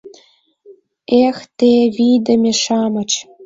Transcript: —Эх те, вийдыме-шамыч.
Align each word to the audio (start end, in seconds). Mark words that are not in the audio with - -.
—Эх 1.25 1.37
те, 1.57 1.73
вийдыме-шамыч. 1.95 3.11